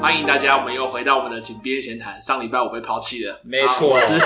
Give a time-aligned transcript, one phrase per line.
[0.00, 2.22] 欢迎大家，我们又回到我们的井边闲谈。
[2.22, 4.20] 上礼拜我被抛弃了，没错，我是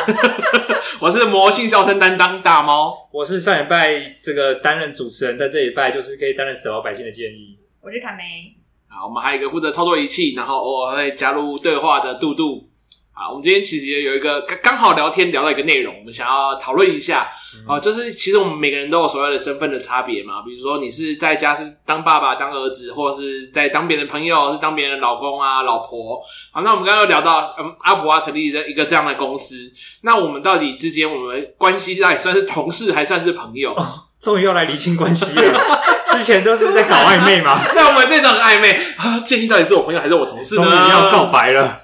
[1.01, 7.59] 我是魔性笑声担当大猫，我是上礼拜这个担任主持人，在这礼拜就是可以担任死老百姓的建议。
[7.81, 8.55] 我是卡梅，
[8.89, 12.69] 好，我们还有一个负责操作仪器，然后偶尔会加入对话的杜杜。
[13.15, 17.31] 啊，我们今天其实也有一个刚刚好聊天聊到一个内容，我们想要讨论一下。
[17.67, 26.19] 啊、嗯，就是其实我们每个人都有所谓的身份的差别嘛，比如说你是在家是当爸爸、当儿子，或者是在当别人的朋友，是当别人的老公啊、老婆。
[26.51, 29.57] 好，那我们刚刚又聊到，嗯，阿婆啊成立的一个这样的公司，
[30.01, 33.75] 那我们到底之间我们关系到底算是同事还算是朋友？
[33.77, 33.85] 哦，
[34.19, 37.61] 终于要来厘清关系了，之前都是在搞暧昧嘛。
[37.77, 40.65] 那我们这种暧昧啊，建议到底是我朋友还是我同事呢？
[40.65, 41.79] 终于要告白了。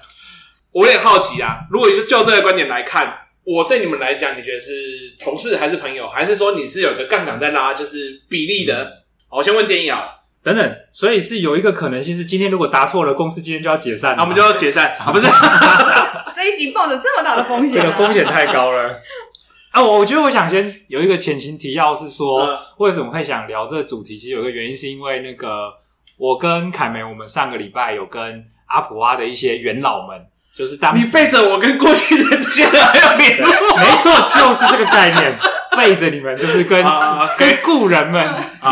[0.71, 4.71] 我有点好奇啊，如果就就这个观点来看，我对你们来讲，你觉得是
[5.19, 8.83] 同事还是朋友，还是说你是有个杠杆在拉，就是比例的？
[8.83, 8.91] 嗯、
[9.29, 10.03] 好，我先问建议啊，
[10.43, 15.11] 等等，所以是有一个可能性是今天如果答错了，公司今天就要解散，那我们就要解散 啊？
[15.11, 15.25] 不是，
[16.35, 19.01] 这一集抱着这么大的风险，这个风险太高了
[19.71, 19.81] 啊！
[19.81, 24.15] 我我觉得我想先有一个前情提要是说，嗯、为什么会想聊这个主题？
[24.15, 25.73] 其实有一个原因是因为那个
[26.17, 30.23] 我跟凯梅，我们上个礼拜有跟阿普蛙的一些元老们。
[30.55, 35.37] 就是当你背着我跟过去的这些人还要联络，没错，就是这个概念，
[35.77, 37.37] 背着你们就是跟、uh, okay.
[37.37, 38.21] 跟故人们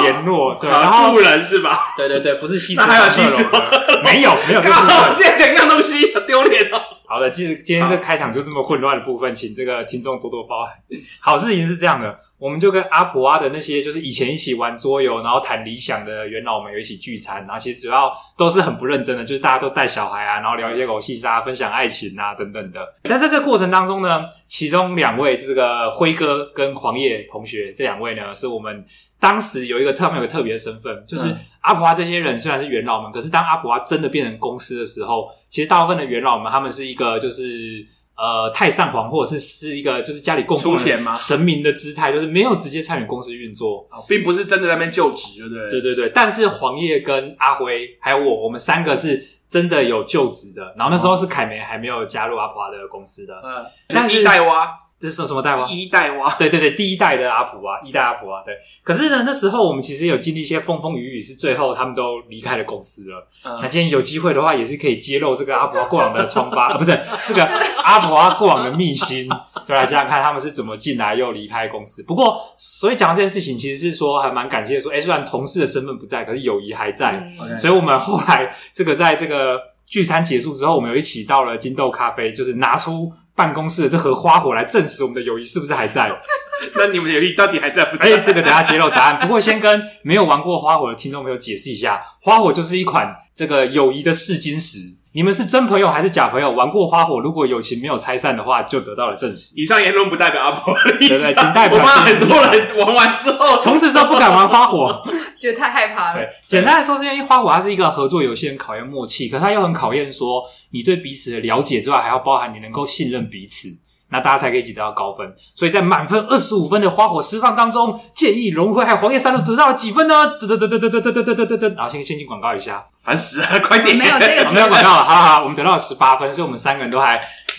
[0.02, 1.80] 联络，uh, 对，然后故人是吧？
[1.96, 3.64] 对对对，不是西施，还有西施吗？
[4.04, 6.82] 没有没有，刚好今天讲一样东西，丢脸哦。
[7.08, 10.74] 好的，其实今天这开场就这么混乱的部分，请这个听众多多包涵。
[11.22, 12.20] 好，事情是这样的。
[12.40, 22.94] 我们就跟阿普蛙的那些就是以前一起玩桌游，然后谈理想的元老们有一起聚餐，然后其实主要都是很不认真的，就是大家都带小孩啊，然后聊一些狗戏沙，分享爱情啊等等的。
[23.04, 28.86] 但在这个过程当中呢，其中两位这个辉哥跟黄叶同学这两位呢，是我们
[29.20, 37.84] 当时有一个特别有个特别的身份，就是阿普蛙这些人虽然是元老们，可是当阿普蛙真的变成公司的时候，其实大部分的元老们他们是一个就是。
[38.18, 40.76] 呃，太上皇或者是是一个就是家里供奉
[41.14, 45.70] 神明的姿态，就是没有直接参与公司运作，并不是真的在那边就职，对不对？
[45.70, 46.10] 对对对。
[46.10, 50.74] 但是黄叶跟阿辉还有我，我们三个是真的有就职的。
[50.76, 54.68] 然后那时候是凯梅还没有加入阿普蛙的公司的，嗯，但是带蛙。
[55.00, 55.68] 这是什么代蛙？
[55.70, 58.56] 一代蛙，对对对，第一代的阿普蛙，一代阿普啊，对。
[58.82, 63.28] 可是呢，那时候我们其实有经历一些风风雨雨，是最后他们都离开了公司了。
[63.46, 67.44] 嗯、那今天有机会的话，也是可以揭露这个阿普蛙过往的疮疤，啊、 不是，这个
[67.84, 69.30] 阿普蛙过往的秘辛，
[69.68, 72.02] 对，来讲讲看他们是怎么进来又离开公司。
[72.02, 77.24] 不过，所以讲这件事情，其实是说还蛮感谢说，哎，虽然同事的身份不在，可是友谊还在。
[77.40, 83.14] 嗯、所以我们后来这个在这个聚餐结束之后，我们有一起到了金豆咖啡，就是拿出。
[83.38, 86.12] 办公室的这盒花火来证实我们的友谊是不是还在？
[86.76, 88.06] 那你们的友谊到底还在不在？
[88.06, 89.20] 哎、欸，这个等下揭露答案。
[89.22, 94.80] 不过先跟没有玩过花火的听众朋友解释一下，花火就是一款这个友谊的试金石。
[95.18, 96.52] 你们是真朋友还是假朋友？
[96.52, 99.60] 玩过花火，如果友情没有拆散的话，就得到了证实。
[99.60, 105.04] 以上言论不代表阿婆的意思，仅代表我怕很多人玩完之后，从此之后不敢玩花火，
[105.42, 106.18] 觉得太害怕了。
[106.18, 113.70] 对，简单来说，是因为花火它是一个合作游戏，很考验默契，可它又很考验说你对彼此的了解之外，还要包含你能够信任彼此。
[114.10, 120.28] 那大家才可以一起得到高分，所以在满分二十五分的花火释放当中，建议龙辉还有黄叶山路得到了几分呢？
[120.40, 123.98] 得得得得得得得得得得得，然后先先进广告一下，烦死了， 快点！
[123.98, 127.16] 没有这个， 没有广告了，好好好，我们得到了十八分，所以我们三个人都还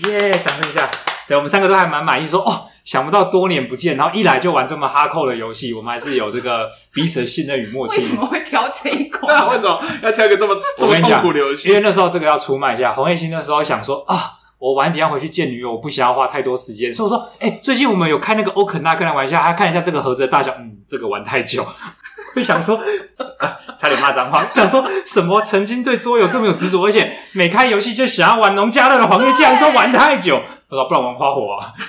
[0.07, 0.89] 耶，掌声一下。
[1.27, 7.99] 对，我们三个都还蛮满意，说哦，想不到多年不见，然后一来就玩这么哈扣的游戏，我们还是有这个彼此的信任与默契。
[7.99, 9.27] 为什么会挑这一款？
[9.27, 11.69] 对啊，为什么要挑一个这么这么痛苦的游戏？
[11.69, 14.38] 因为那时候这个要出卖一下，红叶星那时候想说啊。
[14.59, 21.65] 我晚点要回去见女友，我不想要花太多时间，所以我说，哎、最近我们有开那个欧肯纳克来玩一下，还看一下这个盒子的大小，嗯，这个玩太久，
[22.35, 22.79] 会想说，
[23.79, 25.41] 差点骂脏话，想说什么？
[25.43, 31.73] 曾经对桌游这么有执着，而且每开游戏就想要玩农家乐的黄叶，竟然说玩太久，我说不然玩花火啊。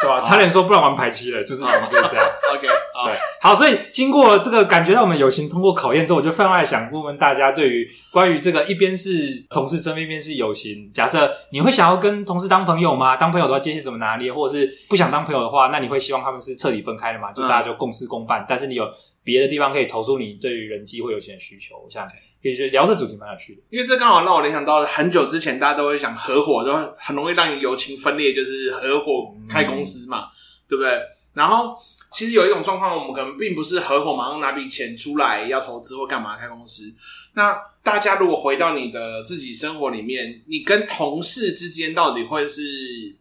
[0.00, 0.20] 对吧？
[0.20, 2.24] 差点说不然玩排期了，就是怎么就这样。
[2.54, 2.68] OK，
[3.04, 13.16] 对，好，所以经过这个感觉到我们友情通过考验之后，我就分外想问问大家，对于关于这个一边是同事身边，一边是友情，假设你会想要跟同事当朋友吗？
[13.16, 14.32] 当朋友的话，界限怎么拿捏？
[14.32, 17.32] 或者是不想当朋友的话，那你会希望他们是彻底分开的吗？
[17.32, 18.84] 就大家就共事共办，但是你有
[19.22, 22.08] 别的地方可以投出你对于人际或友情的需求，我想。
[22.40, 30.30] 也觉得聊这主题蛮有趣的，因为这刚好让我联想到很久之前，大家都会想合伙，都很容易让友情分裂，就是合伙开公司嘛，嗯、
[30.68, 31.02] 对不对？
[31.34, 31.74] 然后
[32.10, 36.92] 其实有一种状况，我们可能并不是合伙，马上拿笔钱出来要投资或干嘛开公司。
[37.34, 42.62] 那大家如果回到你的自己生活里面，你跟同事之间到底会是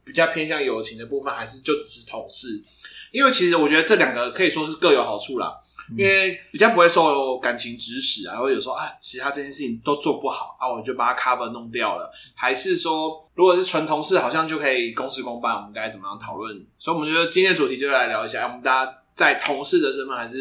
[0.03, 2.63] 比较偏向友情的部分，还是就只是同事？
[3.11, 5.53] 因为其实我觉得这两个可以说是各有好处啦。
[5.95, 12.11] 因为比较不会受感情指使啊，或者有时候啊，其他这件事情都做不好啊，我就把它 cover 弄掉了。
[12.35, 16.53] 还是说，如果是纯同事，好像就可以公事公办，我们该怎么样讨论？
[16.77, 20.37] 所以我们觉得今天的主题就来聊一下，我们大家在同事的身份还是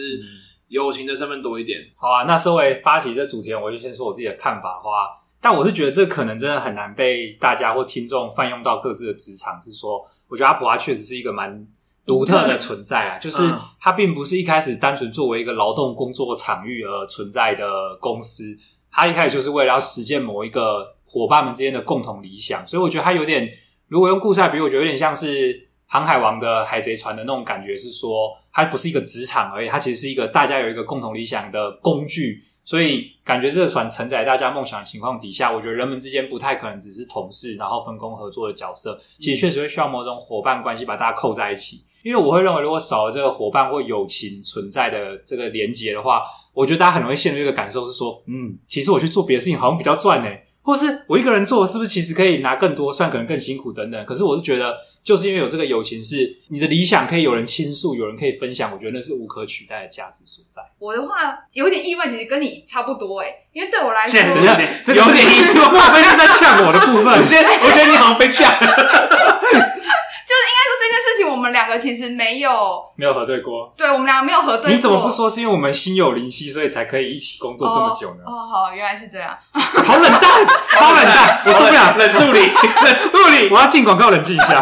[0.69, 1.81] 友情的身份多一点。
[1.97, 5.07] 好啊，那身为发起这主题，我就先说我自己的看法的话，
[5.41, 11.67] 但我是觉得这可能真的很难被大家或听众泛用到各自的职场，是说，我觉得阿普蛙确实是一个蛮。
[12.07, 13.43] 独特的存在啊，就是
[13.81, 18.57] 它并不是一开始单纯作为一个劳动工作场域而存在的公司，
[18.91, 23.51] 它一开始就是为了要实现某一个伙伴们之间的共同理想，所以我觉得它有点，
[23.89, 32.43] 如果用故事来比，我觉得有点像是航海王的海贼船的那种感觉，是说它不是一个职场而已，它其实是一个大家有一个共同理想的工具。
[32.65, 38.99] 所以，感觉这个船承载大家梦想的情况底下，我觉得人们之间不太可能只是同事，然后分工合作的角色。
[39.21, 41.85] 其实确实会需要某种伙伴关系把大家扣在一起。
[42.07, 46.23] 因为我会认为，如果少了这个伙伴或友情存在的这个连接的话，
[46.55, 50.31] 我觉得大家很容易陷入一个感受是说，嗯，其实我去做别的事情好像比较赚呢，
[50.63, 54.07] 或是我一个人做是不是其实可以拿更多，算可能更辛苦等等。
[54.07, 54.77] 可是我是觉得。
[55.07, 60.61] 就是因为有这个友情，是你的理想可以有人倾诉，有人可以分享，我觉得那是无可取代的价值所在。
[60.81, 67.07] 我的话有点意外，其实跟你差不多诶，因为对我来说，有点有点意外，莫非是在呛我的部分？
[67.07, 68.51] 我觉得我觉得你好像被呛。
[68.51, 73.73] 就 是应该说这件事情，我们两个其实没有没有核对过。
[73.77, 74.71] 对，我们两个没有核对过。
[74.71, 78.23] 你怎么不说是因为我们心有灵犀，所以才可以一起工作这么久呢？
[78.27, 79.37] 哦，哦好，原来是这样。
[79.53, 80.47] 好冷淡，
[80.77, 82.41] 超冷淡，我受不了，冷处理，
[82.85, 84.47] 冷处理，我要进广告，冷静一下。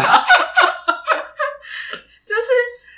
[2.25, 2.49] 就是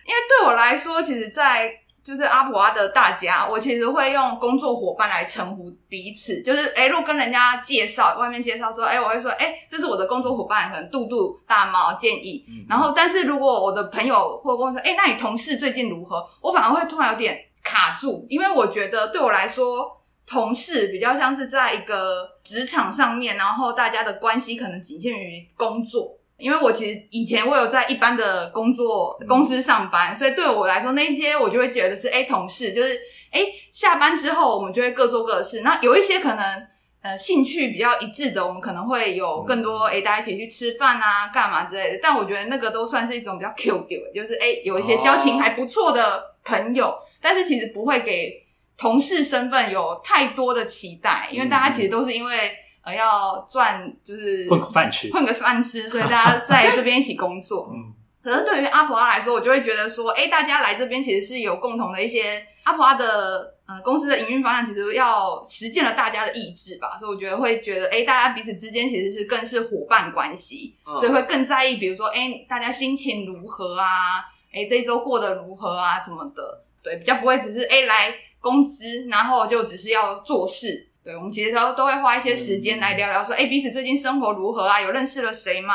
[0.06, 1.70] 因为对我来说，其实，在
[2.06, 6.40] 就是阿婆阿的大家，我其实会用工作伙伴来称呼彼此。
[6.44, 12.46] 就是，哎，如果跟人家介绍，外面介绍说，哎，我会说，哎，这是我的工作伙伴，可能杜杜、大猫建议。
[12.68, 16.24] 然后，但是如果我的朋友或者跟我说，哎，那你同事最近如何？
[16.40, 26.16] 我反而会突然有点卡住，因为我觉得对我来说，同事比较像是在一个职场上面，然后大家的关系可能仅限于工作。
[26.38, 32.98] 因为我其实以前我有在一般的工作公司上班，所以对我来说那一些我就会觉得是哎同事，就是
[33.30, 33.40] 哎
[33.72, 35.62] 下班之后我们就会各做各的事。
[35.62, 36.66] 那有一些可能
[37.00, 42.00] 呃兴趣比较一致的，我们可能会有更多哎大家一起去吃饭啊干嘛之类的。
[42.02, 48.44] 但我觉得那个都算是一种比较 Q Q，，就是哎有一些交情还不错的朋友，但是其实不会给
[48.76, 52.54] 同事身份有太多的期待，因为大家其实都是因为。
[52.86, 57.68] 呃，要赚就是混口饭吃，混个饭吃，所以大家在这边一起工作。
[57.74, 57.92] 嗯，
[58.22, 66.96] 可是对于阿婆阿来说，我就会觉得说，哎，大家来这边其实是有共同的一些阿婆阿的呃公司的营运方向，其实要实践了大家的意志吧。
[66.96, 74.24] 所以我觉得会觉得，哎，大家彼此之间其实是更是伙伴关系，嗯，所以会更在意，比如说，哎，大家心情如何啊？
[74.54, 76.00] 哎，这一周过得如何啊？
[76.00, 80.85] 什么的，对，比较不会只是哎来公司，然后就只是要做事。
[81.06, 84.80] 对，我们其实都都会花一些时间来聊聊，说，哎、嗯，彼此最近生活如何啊？
[84.80, 85.72] 有认识了谁吗？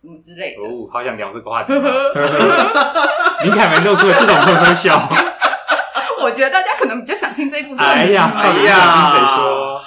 [0.00, 0.62] 什么之类的。
[0.62, 1.72] 哦，好想聊这个话题。
[3.42, 4.96] 林凯梅露出了这种呵呵笑。
[6.22, 7.84] 我觉得大家可能比较想听这一部分。
[7.84, 9.84] 哎呀，哎呀，听谁说？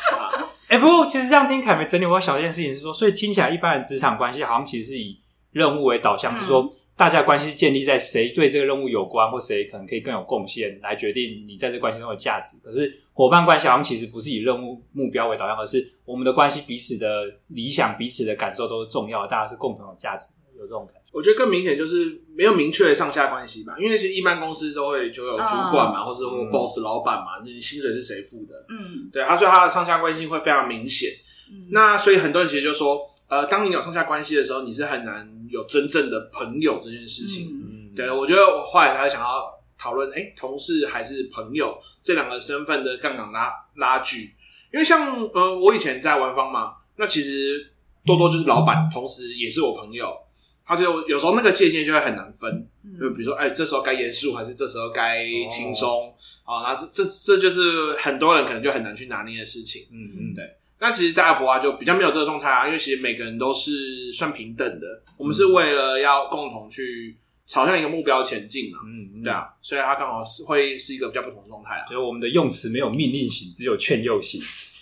[0.68, 5.18] 哎，不过其实这样听凯梅整理，我要想一件事情是说，所以听起来一般的职场关系好像其实是以
[5.54, 6.70] 任务为导向，嗯、是说。
[7.01, 12.58] 大家关系建立在谁对这个任务有关，或谁可能可以更有贡献，来决定你在这关系中的价值。
[12.63, 21.01] 可是伙伴关系好像其实不是以任务目标为导向，而是我们的关系彼此的理想、彼此的感受都是重要的，大家是共同的价值，有这种感觉。
[21.12, 28.53] 我觉得更明显就是没有明确的上下关系吧，因为其实一般公司都会就有主管嘛，嗯、或者或 boss 老板嘛，你薪水是谁付的？
[28.70, 31.10] 嗯，对，他所以他的上下关系会非常明显。
[31.51, 33.08] 嗯、那所以很多人其实就说。
[33.31, 37.51] 呃，当你有上下关系的时候，你是很难有真正的朋友这件事情。
[37.51, 39.43] 嗯，对，我觉得我后来才想要
[39.77, 44.34] 讨论，哎，同事还是朋友这两个身份的杠杆拉拉锯。
[44.74, 47.72] 因为像呃，我以前在玩方嘛，那其实
[48.05, 50.15] 多多就是老板，同时也是我朋友。
[50.63, 52.65] 他就有时候那个界限就会很难分，
[52.98, 56.15] 就比如说，哎，这时候该严肃还是这时候该轻松
[56.46, 56.63] 啊？
[56.63, 59.88] 那是这这就是很多人可能就很难去拿捏的事情。
[59.91, 60.46] 嗯嗯，对。
[60.84, 71.86] 那其实，在阿普蛙就比较没有这个状态啊，因为其实每个人都是算平等的，我们是为了要共同去朝向一个目标前进嘛，嗯，对啊，所以它刚好是会是一个比较不同的状态啊。
[71.88, 74.42] 所以我们的用词没有命令型，只有劝诱型。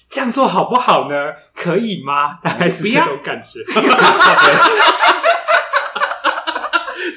[0.09, 1.33] 这样做好不好呢？
[1.53, 2.39] 可以吗？
[2.41, 3.59] 大概是这种感觉。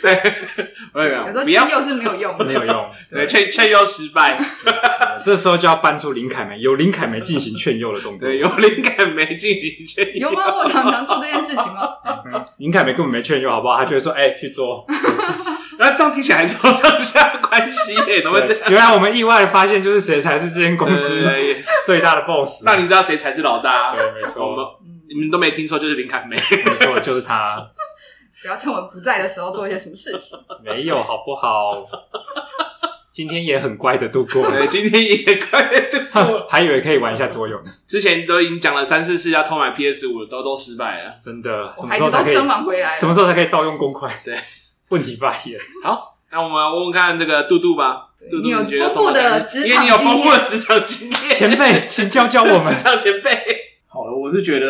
[0.02, 0.20] 对，
[0.92, 2.90] 没有，有时候劝诱是没有用的，没有用。
[3.08, 4.36] 对，劝劝诱失败。
[5.24, 8.28] 这时候就要搬出林凯梅，由林凯梅进行劝诱的动作。
[8.28, 10.28] 对，由林凯梅进行劝诱。
[10.28, 10.54] 有吗？
[10.54, 11.88] 我常常做这件事情吗？
[12.26, 13.78] 嗯、林凯梅根本没劝诱，好不好？
[13.78, 14.84] 他就会说：“哎、欸，去做。
[15.78, 18.22] ”那这样听起来还是有上下关系耶？
[18.22, 18.70] 怎么会这样？
[18.70, 21.26] 原来我们意外的发现，就是谁才是这间公司
[21.84, 22.62] 最大的 boss。
[22.64, 23.94] 那你知道谁才是老大？
[23.96, 24.50] 对，没错。
[24.50, 24.64] 我们
[25.08, 27.68] 你们都没听错，就是林凯梅，没错，就是他。
[28.42, 30.38] 不要趁我不在的时候做一些什么事情。
[30.64, 31.84] 没有，好不好？
[33.12, 34.50] 今天也很乖的度过。
[34.50, 36.46] 对，今天也乖的度过。
[36.48, 37.70] 还以为可以玩一下桌游呢。
[37.86, 41.14] 之前都已经讲了三四次要偷买 PS 五，都都失败了。
[41.22, 42.34] 真的，什么时候才可以？
[42.96, 44.10] 什么时候才可以盗用公款？
[44.24, 44.34] 对，
[44.88, 45.60] 问题发言。
[45.84, 48.08] 好，那我们问问看这个杜杜吧。
[48.30, 51.36] 杜杜，你有丰富的职场经验，因为你有丰富的职场经验。
[51.36, 52.64] 前辈，请教教我们。
[52.64, 53.30] 职场前辈。
[53.86, 54.66] 好了，我是觉得。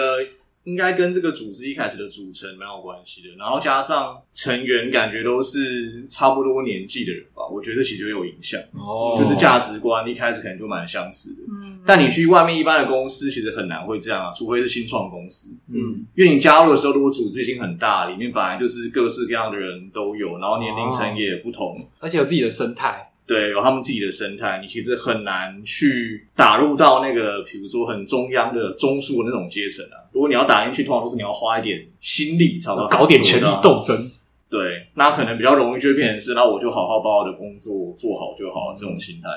[0.64, 8.60] 应该跟这个组织一开始的组成蛮有关系的，然后加上成员感觉都是差不多年纪的人吧，我觉得其实有影响。
[8.72, 11.42] 哦，就是价值观一开始可能就蛮相似的。
[11.48, 15.56] 嗯，但你去外面一般的公司，其实很难会这样啊，除非是新创公司。
[15.68, 23.11] 嗯，因为你加入的时候，如果组织已经很大，里面本来就是各式各样的人都有，然后年龄层也不同，而且有自己的生态。
[23.32, 29.96] 对，有他们自己的生态，你其实很难去打入到那个，比如说很中央的中枢的那种阶层啊。
[30.12, 34.10] 如果你要打进去，通常都是你要花一点心力，才能搞点权力斗争。
[34.50, 39.28] 对，那可能比较容易就会变成是，那我就好好把我的工作做好就好了这种心态。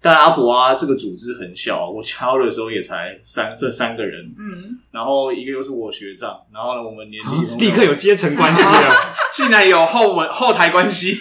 [0.00, 8.94] 但阿普蛙这个组织很小，我加入的时候也才三这三个人，嗯，然后一个又是我学长，然后呢，我们年底 立刻有阶层关系了，
[9.32, 11.18] 竟然有后文后台关系。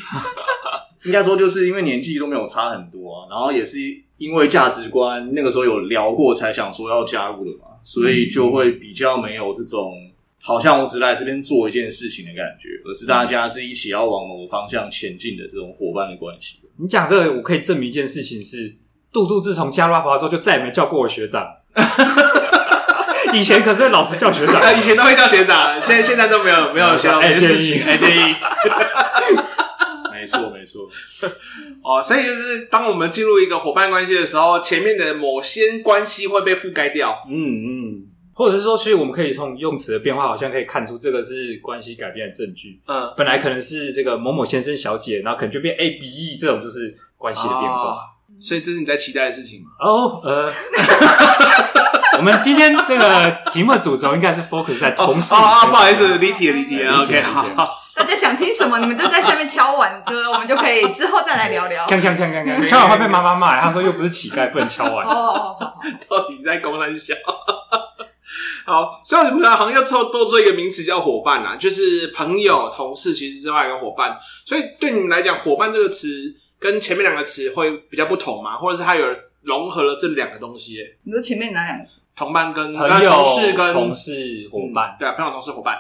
[1.08, 3.80] 应该说，就是因为年纪都没有差很多啊，然后也是
[4.18, 9.94] 因为价值观那个时候有聊过，才想说要加入的嘛，所以就会比较没有这种
[10.44, 16.60] 好像我只来这边做一件事情的感觉，而是大家是一起要往某个方向前进的这种伙伴的关系。
[16.78, 18.76] 你讲这个，我可以证明一件事情是，
[19.12, 21.48] 杜杜自从加入阿普蛙之后，就再也没叫过我学长。
[23.34, 28.36] 以前可是老师叫学长，以前都会叫学长，现在现在都没有没有学长建议，哎建议。
[30.28, 30.90] 没错，没错。
[31.84, 37.24] 哦，所以就是当我们进入一个伙伴关系的时候，前面的某些关系会被覆盖掉。
[37.30, 38.04] 嗯嗯，
[38.34, 42.82] 或者是说，其实我们可以从用词的变化，好像可以看出这个是关系改变的证据。
[42.88, 47.82] 嗯，本来可能是这个某某先生小姐，然后可能就变 A B E，这种就是关系的变化。
[47.82, 47.98] 哦。
[48.40, 49.70] 所以这是你在期待的事情吗？
[49.80, 50.52] 哦，呃，
[52.20, 55.34] 我们今天这个题目的主轴应该是 focus 在同事。
[55.34, 57.02] 哦，哦，哦，不好意思，离题了，离题了。
[57.02, 57.68] OK，好。
[58.08, 61.86] 大家想听什么，你们都在下面敲碗，歌，我们就可以之后再来聊聊。
[61.88, 65.06] 锵锵锵锵锵， 敲碗会被妈妈骂，他说又不是乞丐，不能敲碗。
[65.06, 65.74] 哦哦哦，
[66.08, 67.14] 到底在公山小？
[68.66, 74.18] 好，所以我们好像又多多做一个名词叫伙伴啊，就是朋友、同事，其实之外一个伙伴。
[74.46, 76.08] 所以对你们来讲，伙伴这个词
[76.58, 78.56] 跟前面两个词会比较不同吗？
[78.56, 79.06] 或者是它有
[79.42, 80.78] 融合了这两个东西？
[81.04, 82.00] 你说前面哪两个词？
[82.16, 85.78] 同伴跟朋友、同事跟同事伙伴，对啊，朋友、同事、伙伴，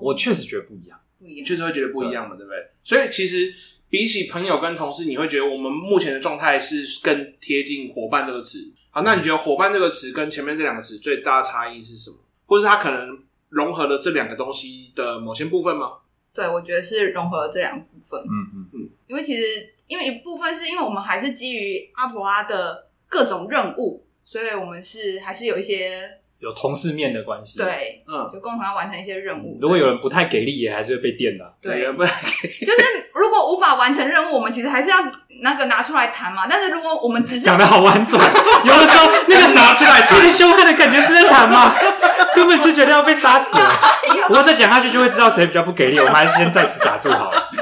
[0.00, 0.98] 我确实觉得不一样。
[1.44, 2.58] 确实会觉得不一样嘛，对，不对？
[2.84, 3.52] 所以其实
[3.88, 8.70] 比起朋友跟同事，你会觉得我们目前的状态是更贴近伙伴这个词。
[8.90, 12.16] 好，那你觉得伙伴这个词跟前面这两个词最大的差异是什么？
[12.46, 15.92] 或是它可能融合了这两个东西的某些部分吗？
[16.32, 18.20] 对，我觉得是融合了这两个部分。
[18.20, 19.42] 嗯嗯嗯，因为其实
[19.86, 26.17] 因为一部分是因为我们还是基于阿婆拉的各种任务，所以我们是还是有一些。
[26.38, 29.58] 有同事面的关系，对，嗯，就共同要完成一些任务。
[29.60, 31.44] 如果有人不太给力，也还是会被电的。
[31.60, 34.98] 对，不太 就是如果无法完成任务，我们其实还是要
[35.42, 36.46] 那个拿出来谈嘛。
[36.48, 38.22] 但是如果我们只是讲的好婉转，
[38.64, 41.74] 有的时候那个拿出来谈，那个凶悍的感觉是在谈吗？
[42.36, 43.74] 根本就觉得要被杀死了。
[44.28, 47.48] 不过再讲下去就会知道谁比较不给力，我们还是先在此打住好了。
[47.52, 47.60] 对，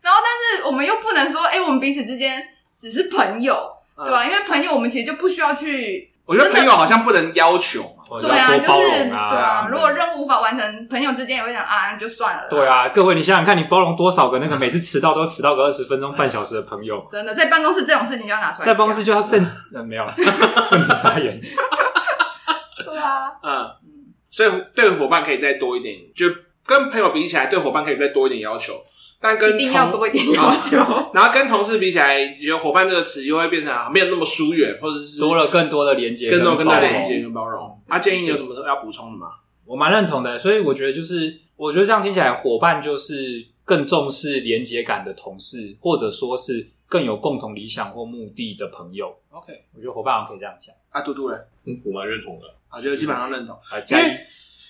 [0.00, 2.42] 然后但是我们又不能说，哎，我们彼此之间
[2.74, 4.24] 只是朋友，对吧？
[4.24, 6.13] 因为朋友我们其实就不需要去。
[6.26, 9.68] 我觉得朋友好像不能要求嘛，对啊，就是对啊。
[9.70, 12.48] 如果任务无法完成，朋友之间也会想啊，那就算了。
[12.48, 17.06] 对啊，各位，你想想看，你包容多少个那个每次迟到都迟到个二十分钟、半小时的朋友？
[17.12, 18.66] 真的，在办公室这种事情就要拿出来。
[18.66, 19.44] 在办公室就要慎，
[19.86, 21.38] 没有， 不能发言。
[22.86, 23.70] 对啊，嗯，
[24.30, 26.26] 所以对伙伴可以再多一点，就
[26.64, 28.72] 跟朋友比起来，对伙伴可以再多一点要求。
[29.24, 30.76] 但跟一定要多一点要求，
[31.14, 37.80] 然后跟同事比起来，你觉得伙伴这个词又会变成没有那么疏远，或者是多了更多的连接，更多更大的连接跟包容。
[37.88, 39.28] 啊，建议你有什么要补充的吗？
[39.64, 49.16] 我蛮认同的，所以我觉得就是，我觉得这样听起来，伙伴就是更重视连接感的同事，或者说是更有共同理想或目的的朋友。
[49.30, 50.74] OK，我觉得伙伴我可以这样讲。
[50.90, 53.56] 啊，嘟嘟嘞，嗯，我蛮认同的，我觉得基本上认同。
[53.70, 54.10] 啊，加一。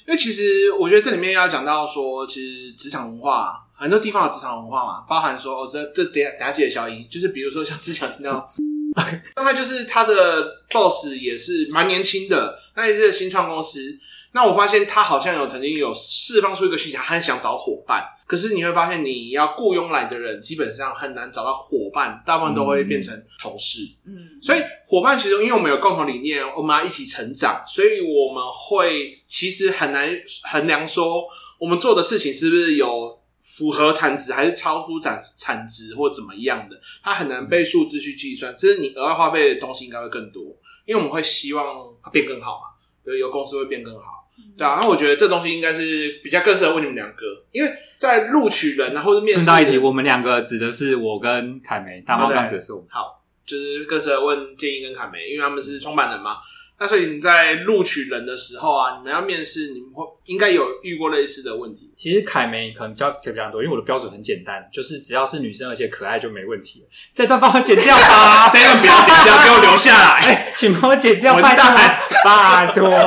[0.07, 8.47] 因为其实我觉得这里面要讲到说，其实职场文化很多地方的职场文化嘛，包含说哦，这这等下等下记得消音，就是比如说像之前听到
[9.35, 10.14] 那他就是他的
[10.71, 13.81] boss 也是蛮年轻的，那也是新创公司。
[14.33, 18.04] 那我发现他好像有曾经有释放出一个讯息，他很想找伙伴。
[18.26, 23.81] 可是你会发现，你要雇佣来的人基本上很难找到伙伴，大部分都会变成同事。
[24.07, 30.11] 嗯，所以伙伴其中因为我们有共同理念，我们要一起成长，所以我们会其实很难
[30.50, 31.25] 衡量说
[31.61, 33.13] 我们做的事情是不是有
[33.57, 38.53] 符合产值，还是超出产产值或怎么样的，它很难被数字去计算。
[38.57, 40.43] 其实你额外花费的东西应该会更多，
[40.85, 44.27] 因为我们会希望它变更好嘛，对，有公司会变更好。
[44.59, 49.45] 对啊，那我觉得这东西应该是比较更适合问你们两个，因为在录取人啊，或者面试。
[49.45, 52.89] 顺道一提，我们两个指的是我跟凯梅，大猫刚指的是我们。
[52.91, 56.39] 好，就是更适合问建议跟凯梅，因为他们是创办人嘛。
[56.76, 61.93] 那所以你在录取人的时候啊，你们要面试，你们会应该有遇过类似的问题。
[61.97, 66.87] 其实凯梅可能比较比较多，因为我的标准很简单，就是只要是女生而且可爱就没问题了。
[67.14, 70.26] 这段帮我剪掉吧， 这段不要剪掉，给我留下来。
[70.26, 71.64] 哎，请帮我剪掉，拜托，
[72.25, 72.90] 拜托。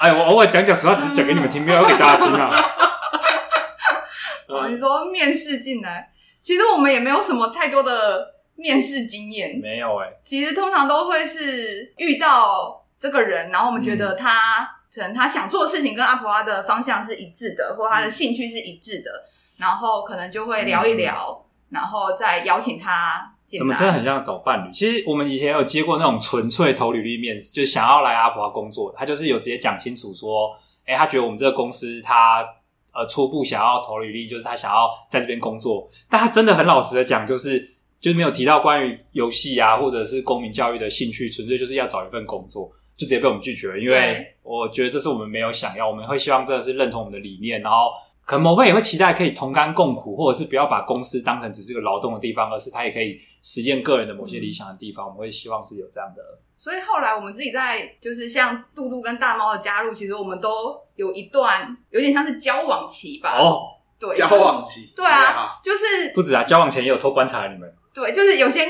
[0.00, 2.50] 哎，我偶尔讲讲实话，只是讲给你们听，没有给大家听啊。
[4.48, 6.10] 哦，你说面试进来，
[6.42, 10.20] 其实我们也没有什么太多的面试经验，没有哎、欸。
[10.24, 23.34] 其实通常都会是遇到这个人，然后我们觉得他、嗯、可能他想做的事情跟阿婆阿的方向是一致的，或他的兴趣是一致的，嗯、然后可能就会聊一聊，嗯、然后再邀请他。
[23.58, 24.70] 怎么真的很像找伴侣？
[24.74, 32.44] 其实我们以前有接过那种纯粹投履历面试，就是想要来阿普蛙工作，他就是有直接讲清楚说，哎，他觉得我们这个公司他
[32.92, 43.78] 呃初步想要投履历，就是他想要在这边工作，但他真的很老实的讲，就是就是没有提到关于游戏啊或者是公民教育的兴趣，纯粹就是要找一份工作，就直接被我们拒绝了。
[43.78, 47.90] 因为我觉得这是我们没有想要，我们会希望真的是认同我们的理念，然后。
[48.28, 55.06] 可能某位也会期待可以同甘共苦，或者是不要把公司当成只是个劳动的地方，而是他也可以实现个人的某些理想的地方。
[55.06, 56.22] 我们会希望是有这样的。
[56.54, 63.38] 所以后来我们自己在就是像杜杜跟大猫的加入，其实我们都有一段有点像是交往期吧。
[63.38, 63.62] 哦，
[63.98, 67.74] 对，交往期，对啊，就是不止啊，交往前也有偷观察你们。
[67.94, 68.68] 对，就是有先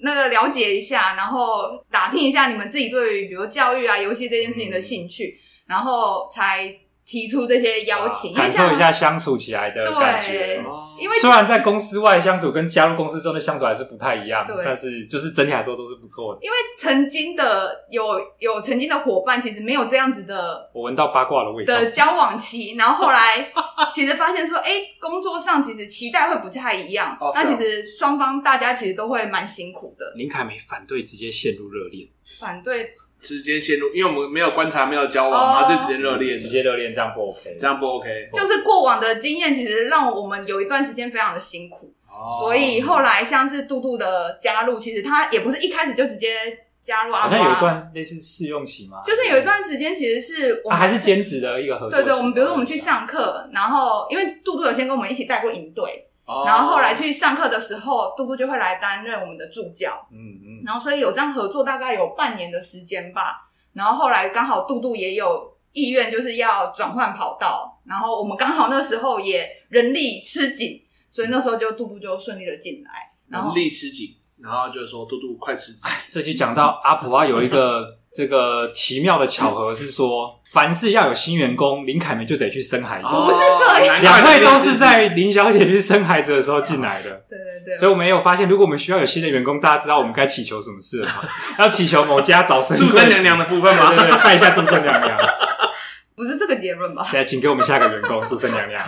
[0.00, 6.78] 那个了解一下，然后打听一下你们自己对于比如教育啊、游戏这件事情的兴趣，嗯、然后才。
[7.04, 10.64] 提出这些邀请，感受一下相处起来的感觉。
[10.98, 16.40] 因为虽然在公司外相处跟加入公司之后的相处还是不太一样，对但是就是整体来说都是不错的。
[16.42, 23.50] 因为曾经的有有曾经的伙伴，其实没有这样子的，我闻到八卦的味道的交往期，然后后来
[23.92, 27.18] 其实发现说，哎、欸，工作上其实期待会不太一样。
[27.34, 30.12] 那其实双方大家其实都会蛮辛苦的。
[30.14, 32.06] 林凯梅反对直接陷入热恋，
[32.38, 32.94] 反对。
[33.22, 38.28] 直接陷入，因为我们没有观察，没有交往，然后就直接热恋，直接热恋，这样不 OK，这样不 OK。
[38.34, 46.34] 就是过往的经验，其实让我们有一段时间非常的辛苦，哦、所以后来像是杜杜的加入，其实他也不是一开始就直接
[46.80, 51.90] 加入啊，好像有一段类似试用期嘛，就是有一段时间其实是我们、啊、还是兼职的一个合作。
[51.90, 56.08] 对，对对，我们比如说我们去上课，然后因为杜杜有先跟我们一起带过营队。
[56.24, 60.06] 然后后来去上课的时候，杜杜就会来担任我们的助教。
[60.10, 60.62] 嗯嗯。
[60.64, 63.50] 然后所以有这样合作，大概有半年的时间吧。
[63.72, 67.80] 然后后来刚好杜杜也有意愿，就是要转换跑道。
[67.84, 70.80] 然后我们刚好那时候也人力吃紧，
[71.10, 73.12] 所以那时候就杜杜就顺利的进来。
[73.26, 75.86] 人力吃紧，然后就是说杜杜快辞职。
[75.86, 78.01] 哎，这期讲到阿普啊有一个。
[78.14, 83.08] 这个奇妙的巧合是说，凡是要有新员工，林凯梅就得去生孩子。
[83.08, 87.10] 不是这样，两位都是在林小姐去生孩子的时候进来的。
[87.28, 87.74] 对对对。
[87.74, 91.14] 所以我们也有发现，如果我们需要有新的员工，大家知道我们该祈求什么事了吗？
[91.58, 93.88] 要祈求某家早生祝生娘娘的部分吗？
[93.90, 95.18] 对对对，拜一下祝生娘娘。
[96.14, 97.02] 不是这个结论吧？
[97.10, 98.82] 现在请给我们下个员工祝生娘娘。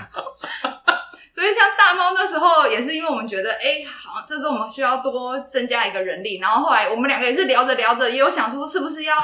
[1.45, 6.39] 所以像大猫那时候也是因为我们觉得，哎，好，这时候我们需要多增加一个人力。
[6.39, 9.15] 然后后来我们两个也是聊着聊着，也有想说是不是要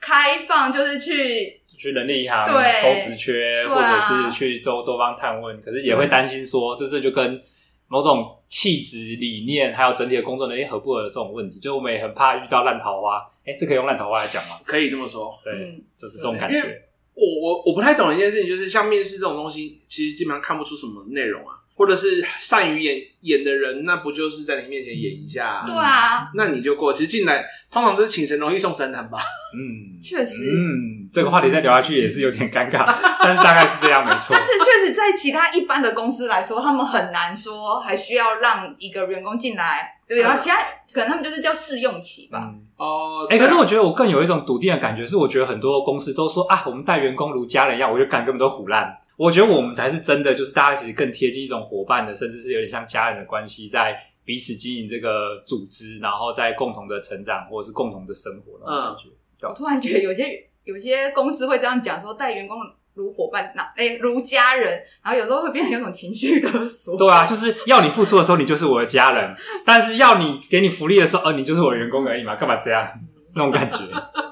[0.00, 5.60] 开放，就是去去人力银行对投职缺，啊、或者是去多多方探问。
[5.60, 7.42] 可是也会担心说，这这就跟
[7.88, 11.60] 某种气质理念还有整体的工作能力合不合的这种问题。
[11.60, 13.20] 就我们也很怕遇到烂桃花。
[13.44, 14.56] 哎，这可以用烂桃花来讲吗？
[14.64, 16.82] 可以这么说，对，嗯、就是这种感觉。
[17.12, 21.56] 我我我不太懂一件事情，就是像面试这种东西，其实基本上看不出什么内容啊。
[21.76, 25.62] 或者是善于演演的人，那不就是在你面前演一下？
[25.66, 26.92] 对啊，那你就过。
[26.92, 29.18] 其实进来通常都是请神容易送神难吧？
[29.54, 30.42] 嗯， 确实。
[30.50, 32.86] 嗯，这个话题再聊下去也是有点尴尬，
[33.22, 34.28] 但是大概是这样，没错。
[34.34, 40.56] 但是确实，在其他一般的公司来说，他们很难说还需要让一个员工进来，对啊，其他
[40.92, 42.54] 可能他们就是叫试用期吧。
[42.76, 48.96] 哦，哎，可是我觉得我更有一种笃定的感觉，是我觉得很多公司都说啊，我们待员工如家人一样，我就干根本都唬烂。
[49.16, 59.08] 我觉得我们才是真的，就是大家其实更贴近一种伙伴的，甚至是有点像家人的关系，在彼此经营这个组织，然后在共同的成长或者是共同的生活那种感觉。
[59.08, 62.58] 嗯、我突然觉得有些有些公司会这样讲，说带员工
[62.94, 66.96] 如伙伴，那哎如家人，然后有时候会变成有种情绪勒索。
[66.98, 72.86] 对啊，就是要你付出的时候，你就是我的家人；但是要你给你福利的时候，呃，你就是我的员工而已嘛，干嘛这样？
[73.34, 73.78] 那种感觉。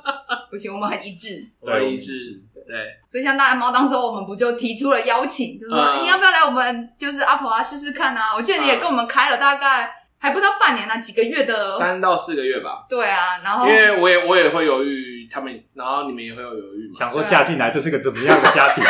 [0.51, 2.43] 不行，我们很一致，对，一致。
[2.67, 8.35] 对，所以像大蓝猫当时候，我们不就提出了邀请，就是说、嗯、你要不要来我们就是阿婆啊试试看啊？
[8.35, 12.87] 我记得你也跟我们开了大概还不到半年呢、啊，几个月的三到四个月吧。
[12.89, 18.83] 对啊，然后因为我也我也会犹豫他们，然后你们也会有犹豫，想说嫁进来这是个怎么样的家庭？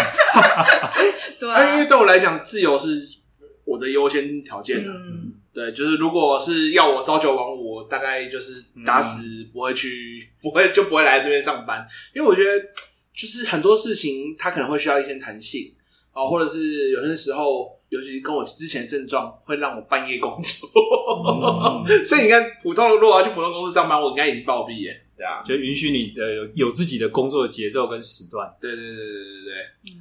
[1.41, 2.97] 对、啊，因为对我来讲，自由是
[3.65, 4.79] 我的优先条件。
[4.87, 11.85] 嗯，对，就是如果是要我朝九晚五，我大概就是打死不会去，嗯、不会就不会来这边上班，
[12.15, 12.65] 因为我觉得。
[13.15, 15.73] 就是很多事情，它可能会需要一些弹性
[16.13, 20.69] 啊，或者是有些时候，尤其跟我之前的症状，会让我半夜工作。
[21.87, 28.53] 嗯、 所以你看，普通如果要去普通公司上班，我应该已经暴毙耶，对啊，就允许你的有有自己的工作的节奏跟时段。
[28.61, 29.53] 对对对对对对，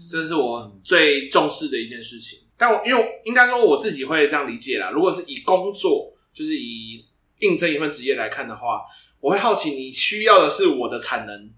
[0.09, 2.39] 这是我最重视的一件事情。
[2.57, 7.05] 但我因为应该说我自己会这样理解啦，如果是以工作，就是以
[7.41, 8.81] 应征一份职业来看的话，
[9.19, 11.51] 我会好奇你需要的是我的产能。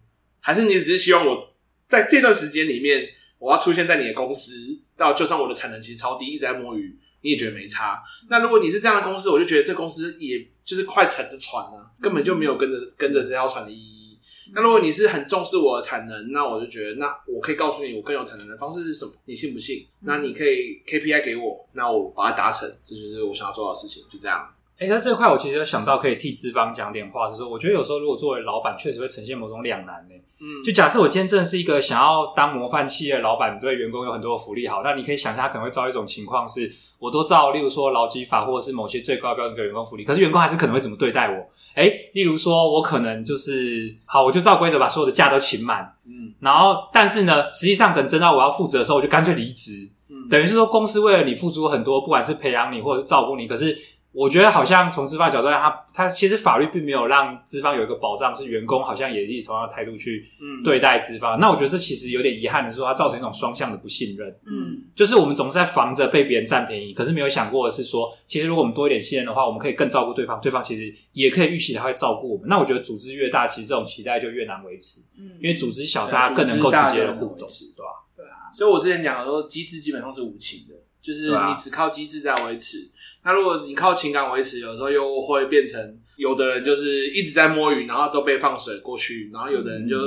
[0.46, 1.52] 还是你只是希望我
[1.88, 4.54] 在这段时间里面，我要出现在你的公司，
[4.96, 8.04] 到就算我的产能其实超低，一直在摸鱼，你也觉得没差。
[8.30, 14.20] 那如果你是这样的公司，我就觉得这公司也就是快沉的船啊，根本就没有跟着跟着这条船的意义。
[14.54, 19.12] 那如果你是很重视我的产能，那我就觉得，那我可以告诉你，我更有产能的方式是什么？
[19.26, 19.88] 你信不信？
[20.02, 24.48] 那你可以 KPI 给我，那我把它达成，这就是我想要做的事情，就这样。
[24.78, 30.16] 哎，那这块我其实有想到可以替资方讲点话，是说，我觉得有时候如果作为老板，确实会呈现某种两难呢。
[30.42, 41.48] 嗯，就假设我今天真的是一个想要当模范企业的老板，对员工有很多福利好，那你可以想象他可能会遭一种情况是，我都照，例如说劳基法或者是某些最高标准给员工福利，可是员工还是可能会怎么对待我？
[41.74, 53.78] 哎，例如说我可能就是好，我就照规则把所有的假都请满，嗯，然后但是呢，实际上等真到我要负责的时候，我就干脆离职，嗯，等于是说公司为了你付出很多，不管是培养你或者是照顾你，可是。
[54.16, 60.26] 我觉得好像从资方角度来，他他其实法律并没有让资方有一个保障，是员工好像也以同样的态度去
[60.64, 61.38] 对待资方。
[61.38, 64.34] 嗯、那我觉得这其实有点遗憾的是说，它造成一种双向的不信任。
[64.46, 72.48] 嗯，就是我们总是在防着被别人占便宜，可是没有想过的是说，其实如果我们多一点信任的话，我们可以更照顾对方，对方其实也可以预期他会照顾我们。
[72.48, 75.02] 那我觉得组织越大，其实这种期待就越难维持。
[75.20, 77.92] 嗯，因为组织小，大家更能够直接的互动，对吧？
[78.16, 78.48] 对啊。
[78.54, 82.90] 所以我之前讲的说，机制基本上是无情的，就是你只靠机制在维持。
[83.26, 89.98] 那如果你靠情感维持，有时候又会变成有的人就是一直在摸鱼，然后都被放水过去，然后有的人就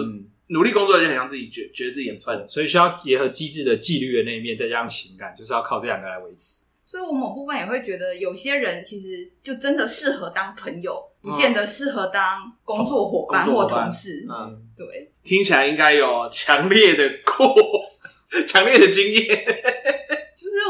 [0.46, 6.62] 努力工作，就很像自己觉觉得自己很笨，所以需要结合机制的纪律的那一面，再加上情感，就是要靠这两个来维持。
[6.85, 14.24] 所以我某部分也会觉得，有些人其实就真的适合当朋友，不见得适合当工作伙伴或同事。
[14.31, 17.52] 嗯，对，听起来应该有强烈的过，
[18.46, 19.44] 强烈的经验。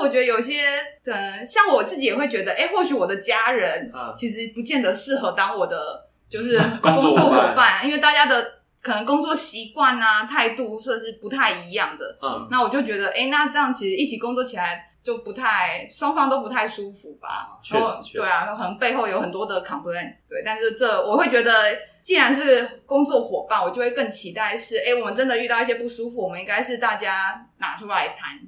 [0.08, 0.62] 我觉得有些
[1.04, 12.16] 呃，像我自己也会觉得，哎，或许我的家人其实不见得适合当我的就是 工作伙伴，因为大家的可能工作习惯啊、态度算是不太一样的。
[12.22, 17.58] 嗯，那我就觉得，哎，那这样其实一起工作起来就不太，双方都不太舒服吧？
[17.62, 20.14] 确实，对啊，可能背后有很多的 complaint。
[20.28, 21.52] 对，但是这我会觉得，
[22.02, 28.38] 既然是工作伙伴，我就会更期待是，哎，我们真的遇到一些不舒服，我们应该是大家拿出来谈。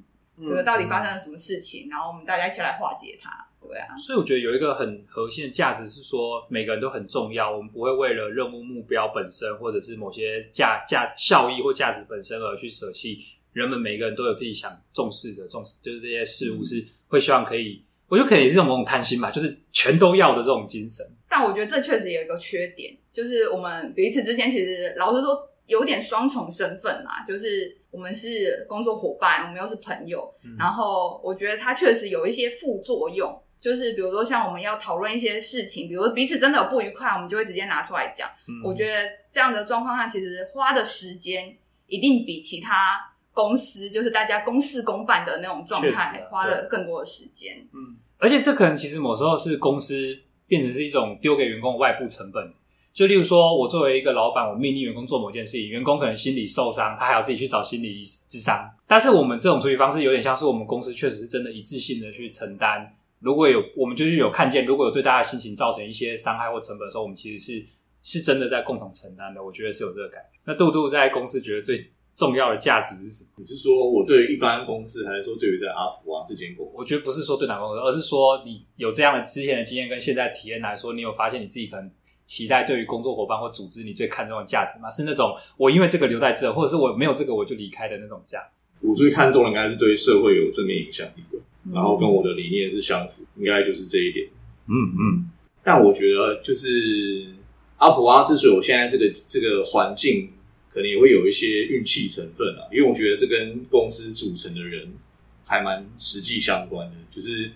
[0.41, 1.87] 这个到底发生了什么事情？
[1.87, 3.97] 嗯、然后我们大家一起来化解它，对啊。
[3.97, 7.51] 所以我觉得有一个很核心的价值是说，每个人都很重要。
[7.55, 13.19] 我们不会为了任务目标本身，或者是某些价价效益或价值本身而去舍弃
[13.53, 13.79] 人们。
[13.79, 17.85] 每个人都有自己想重视的重视，就是这些事物是会希望可以。
[18.09, 21.05] 我觉得可能也是这种某种贪心吧，就是全都要的这种精神。
[21.29, 27.77] 但我觉得这确实有一个缺点，就是我们彼此之间其实老实说有点双重身份嘛，就是。
[27.91, 38.29] 我们是工作伙伴，我们又是朋友，嗯、然后我觉得它确实有一些副作用，就是比如说像我们要讨论一些事情，比如彼此真的有不愉快，我们就会直接拿出来讲。
[38.47, 47.57] 嗯、我觉得这样的状况下，其实花的时间一定比其他公司，就是大家公事公办的那种状态，花了更多的时间。
[47.73, 52.53] 嗯，而且这可能其实某时候是公司变成是一种丢给员工的外部成本。
[52.93, 58.69] 就例如说，我作为一个老板，我命令员工做某件事情，员工可能心理受伤，他还要自己去找心理咨商。
[58.87, 62.97] 但是我们这种处理方式有点像是我们公司确实是真的一致性的去承担。
[63.21, 67.67] 如果有我们就是有看见，如果有对大家心情造成一些伤害或成本的时候，我们其实是
[68.03, 69.43] 是真的在共同承担的。
[69.43, 70.39] 我觉得是有这个感觉。
[70.45, 71.77] 那杜杜在公司觉得最
[72.17, 73.31] 重要的价值是什么？
[73.39, 76.73] 你是说我对于一般公司，还是说对于在阿福啊这间公司？
[76.77, 81.91] 我觉得不是说对哪个公司，而是说你有这样的之前的经验跟现在体验来说，你有发现你自己可能
[82.31, 84.89] 期待对于工作伙伴或组织你最看重的价值吗？
[84.89, 88.67] 是那种我因为这个留在这，或者是我没有这个我就离开的那种价值？
[88.87, 91.39] 我最看重的应该是对社会有正面影响力的，
[91.75, 94.29] 然后跟我的理念是相符，应该就是这一点。
[94.69, 95.31] 嗯嗯。
[95.65, 97.35] 但我觉得就是
[97.79, 100.31] 阿普啊之所以我现在这个这个环境。
[100.73, 104.89] 可能也会有一些运气成分啊，因为我觉得这跟公司组成的人
[105.45, 106.95] 还蛮实际相关的。
[107.11, 107.51] 就是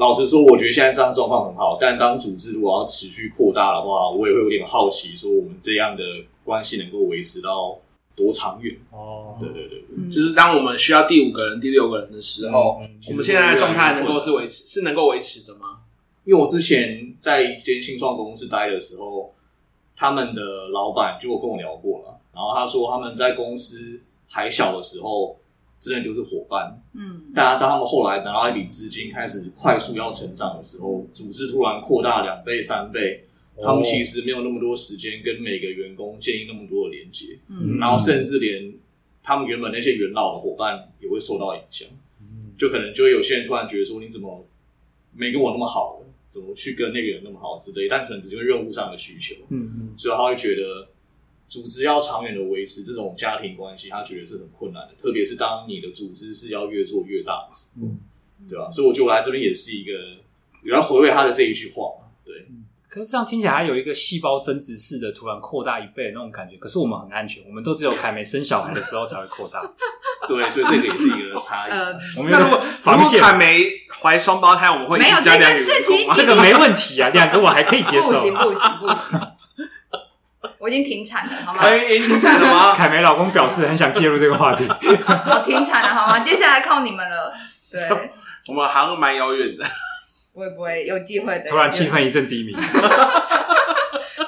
[0.00, 6.02] 老实说，我觉得现在这样状况很好，但当组织如果要持续扩大的话，我也会有点好奇，说我们这样的
[6.42, 7.78] 关系能够维持到
[8.16, 8.74] 多长远？
[8.90, 15.80] 哦，对对对，嗯、就是当我们需要第五个人、第六个人的时候，嗯、我们现在的状态能够是维持，是能够维持的吗？
[16.24, 19.34] 因为我之前在一间新创公司待的时候，
[19.94, 22.18] 他们的老板就跟我聊过了。
[22.32, 25.36] 然后他说，他们在公司还小的时候，
[25.80, 26.78] 真的就是伙伴。
[26.92, 33.24] 嗯，大家当他们后来拿到一笔资金，开始快速要成长的时候，组织突然扩大两倍、三倍，
[33.62, 37.38] 他们其实没有那么多时间跟每个员工建立那么多的连接。
[37.48, 38.74] 嗯，然后甚至连
[39.22, 41.88] 他们原本那些元老的伙伴也会受到影响。
[42.20, 44.46] 嗯，就可能就会有些人突然觉得说，你怎么
[45.14, 46.02] 没跟我那么好？
[46.28, 47.88] 怎么去跟那个人那么好之类？
[47.88, 49.34] 但可能只是因为任务上的需求。
[49.48, 50.86] 嗯嗯，所以他会觉得。
[51.50, 57.98] 组织要长远的维持这种家庭关系，他觉得是很困难的，特别是当你的组织是要越做越大的时候，嗯，
[58.48, 58.70] 对吧？
[58.70, 59.92] 所以我觉得我来这边也是一个，
[60.64, 62.46] 也要回味他的这一句话嘛，对。
[62.88, 69.60] 可是这样听起来还有一个细胞增殖式的突然扩大一倍的那种感觉，可是我们很安全，我们都只有凯美生小孩的时候才会扩大，
[70.28, 71.70] 对，所以这个也是一个差异。
[71.70, 73.64] 呃， 我们如果防线凯美
[74.02, 76.14] 怀双胞胎，我们会加两个员工吗？
[76.16, 79.29] 这个没问题啊，两个我还可以接受，不行不行不行。
[80.60, 81.68] 我已经停产了，好吗？
[81.74, 82.74] 已经停产了吗？
[82.76, 84.66] 凯梅老公表示很想介入这个话题。
[84.68, 86.18] 我停产了，好吗？
[86.20, 87.32] 接下来靠你们了。
[87.72, 87.80] 对，
[88.48, 89.64] 我们好像蛮遥远的。
[90.34, 91.48] 不会不会，有机会的。
[91.48, 92.52] 突然气氛一阵低迷。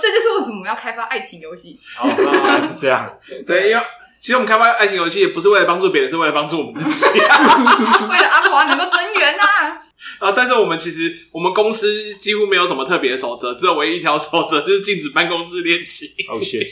[0.01, 1.79] 这就是为什么我们要开发爱情游戏。
[2.01, 3.15] 哦，原来是这样。
[3.47, 3.83] 对，因为
[4.23, 7.07] 其实我们开发爱情游戏也不是为了帮助别人，是为了帮助我们自己。
[7.19, 9.83] 为了阿华能够增援啊。
[10.21, 10.33] 啊！
[10.35, 16.09] 但是我们其实，我们公司几乎没有什么特别的守则，只有唯一一条守则就是禁止办公室恋情。
[16.29, 16.69] Oh shit！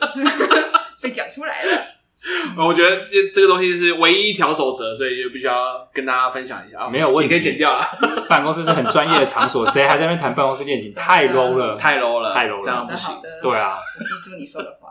[1.00, 1.85] 被讲出来了。
[2.58, 5.54] 我觉得这这个东西是唯一一条守则，所以就必须要
[5.92, 6.88] 跟大家分享一下。
[6.88, 7.84] 没有问题，你可以剪掉了。
[8.28, 10.92] 办公室是很专业的场所， 谁还在那边谈办公室恋情？
[10.92, 13.14] 太 low 了，太 low 了，太 low 了，这样不行。
[13.42, 14.88] 对啊，记住你说的话。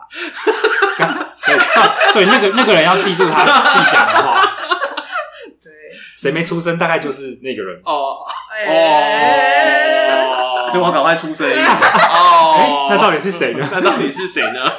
[1.44, 1.56] 对
[2.14, 4.40] 对，那个那个人要记住他自己讲的话。
[6.16, 8.16] 谁没出声，大概就是那个人哦
[8.66, 12.86] 哦，所以我赶快出声哦。
[12.90, 13.68] 那到底是谁呢？
[13.70, 14.72] 那到底是谁呢？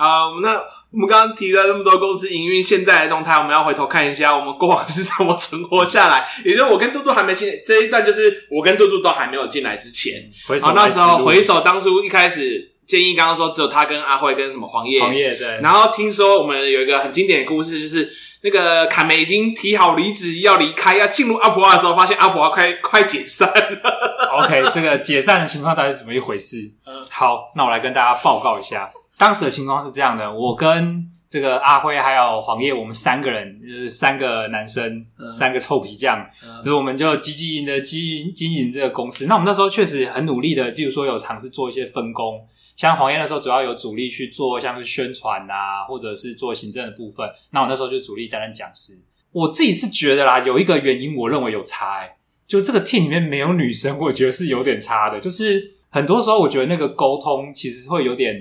[0.00, 0.54] 好，那
[0.92, 6.26] 我们刚刚提了那么多公司营运现在的状态，我们要回头看一下我们过往是怎么存活下来。
[6.42, 10.14] 也就是我跟杜杜还没进这一段，就是我跟杜杜都还没有进来之前，
[10.62, 15.60] 好，那时候回首当初一开始建议，刚刚说只有他跟阿慧跟什么黄叶，黄叶对。
[15.60, 18.10] 然后听说我们有一个很经典的故事，就是。
[18.42, 24.40] 那个凯梅已经提好离职要离开，要进入阿普蛙的时候，发现阿普蛙快快解散了。
[24.42, 26.56] OK，这个解散的情况到底是怎么一回事？
[26.86, 28.88] 嗯，好，那我来跟大家报告一下，
[29.20, 39.26] 当时的情况是这样的：我跟这个阿辉还有黄叶，我们三个人就是三个男生，嗯、三个臭皮匠，嗯、所以我们就积极的经营经营这个公司。
[39.26, 42.42] 那我们那时候确实很努力的，例如说有尝试做一些分工。
[42.76, 47.28] 像黄叶那时候主要有主力去做像是宣传啊，或者是做行政的部分。
[47.50, 48.94] 那我那时候就主力担任讲师。
[49.32, 55.20] 我自己是觉得啦，有一个原因我认为有差欸，就这个 team 里面没有女生，我觉得是有点差的。
[55.20, 58.34] 就是很多时候我觉得那个沟通其实会有点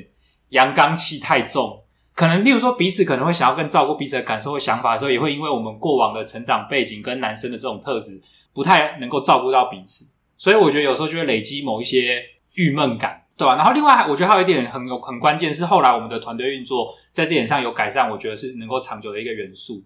[0.50, 1.84] 阳刚气太重，
[2.14, 8.22] 可能例如说彼此可能会想要更照顾彼此的感受和想法的时候，也会因为我们过往的成长背景跟男生的这种特质
[8.54, 12.22] 不太能够照顾到彼此，所以我觉得有时候就会累积某一些
[12.54, 13.24] 郁闷感。
[13.40, 19.82] 对吧、然后另外，我觉得还有一点很有很关键，是后来我们的团队运作在这点上有改善，我觉得是能够长久的一个元素。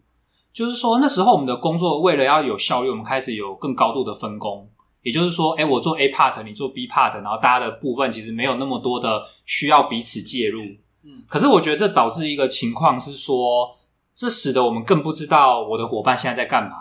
[0.51, 4.67] 就是说，那时候我们的工作为了要有效率，我们开始有更高度的分工。
[5.03, 10.63] 也就是说，哎，我做 A part，你做 B part，然后大家的部分其实没有那么多的需要彼此介入。
[11.03, 11.21] 嗯。
[11.27, 13.77] 可是我觉得这导致一个情况是说，
[14.15, 16.77] 这使得我们更不知道我的伙伴现在在干嘛。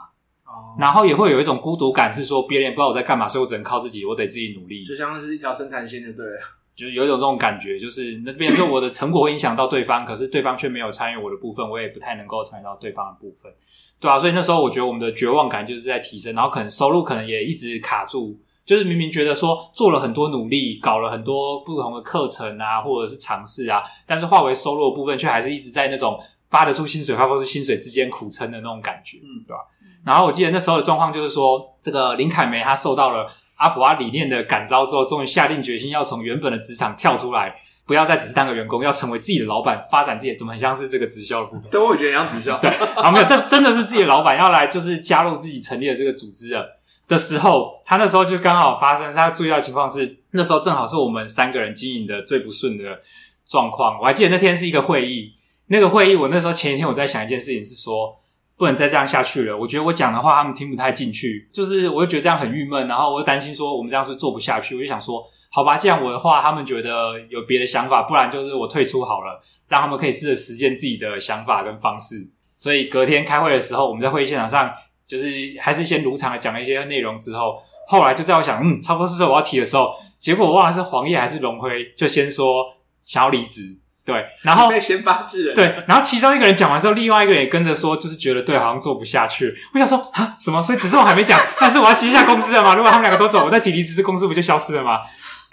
[0.78, 4.84] 然后也会有一种孤独感，是说别人也不知道我在干嘛，所以我只能靠自己，我得自己努力。
[4.84, 6.40] 就像是一条生产线，就对了。
[6.74, 13.52] 就有一种这种感觉，就是那边说我的成果会影响到对方，可是对方却没有参与我的部分，我也不太能够参与到对方的部分，
[14.00, 29.58] 对啊，所以那时候我觉得我们的绝望感就是在提升，然后可能收入可能也一直卡住，就是明明觉得说做了很多努力，搞了很多不同的课程啊，或者是尝试啊，但是化为收入的部分，却还是一直在那种发得出薪水、发不出薪水之间苦撑的那种感觉，嗯，对吧？
[30.04, 33.26] 然后我记得那时候的状况就是说，这个林凯梅她受到了
[33.62, 37.54] 阿普阿理念的感召之后，终于下定决心要从原本的职场跳出来，
[37.86, 41.62] 不要再只是当个员工，要成为自己的老板，发展自己，怎么很像是这个直销的部分？
[41.70, 42.58] 对，我觉得像直销。
[42.58, 46.80] 对，啊，没有，这真的是自己的老板要来，就是加入自己成立的这个组织了。
[47.08, 53.00] 的时候，他那时候就刚好发生，他注意到的情况是，那时候正好是我们三个人经营的最不顺的
[53.44, 53.98] 状况。
[54.00, 55.32] 我还记得那天是一个会议，
[55.66, 58.16] 那个会议我那时候前一天我在想一件事情，是说
[58.62, 59.58] 不能再这样下去了。
[59.58, 64.76] 我觉得我讲的话他们听不太进去，就是我就觉得这样很郁闷，然后我就担心说我们这样是做不下去。
[64.76, 65.20] 我就想说，
[65.50, 72.14] 好吧，既然我的话他们觉得有别的想法，不然就是我退出好了，让他们可以试着实践自己的想法跟方式。
[72.56, 74.72] 所以隔天开会的时候，我们在会议现场上。
[75.04, 75.28] 就是
[75.60, 82.64] 还是先如常的讲了一些内容之后，后来就在我想，嗯，差不多是时候我要提的时候，结果我忘了是黄叶还是龙辉，就先说
[83.04, 89.54] 想要离职，对，然后被先发制人，对，然后其中一个人讲完之后，另外一个人也跟着说，就是觉得对，好像做不下去。
[89.72, 90.60] 我想说啊，什么？
[90.62, 92.74] 所以只是我还没讲， 但是我要接下公司了嘛？
[92.74, 94.98] 如果他们两个都走，我再提离职，这公司不就消失了吗？